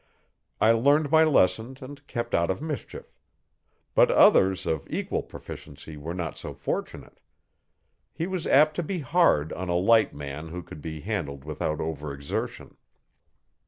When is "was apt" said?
8.25-8.75